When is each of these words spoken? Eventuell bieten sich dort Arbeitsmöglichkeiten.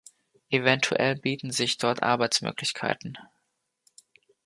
Eventuell 0.51 1.15
bieten 1.15 1.51
sich 1.51 1.77
dort 1.77 2.01
Arbeitsmöglichkeiten. 2.01 3.19